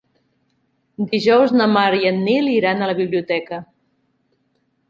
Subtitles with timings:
[1.11, 3.61] Dijous na Mar i en Nil iran a la biblioteca.